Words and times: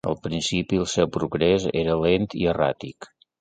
Al 0.09 0.13
principi 0.27 0.79
el 0.83 0.87
seu 0.93 1.09
progrés 1.17 1.67
era 1.83 1.99
lent 2.07 2.27
i 2.41 2.49
erràtic. 2.55 3.11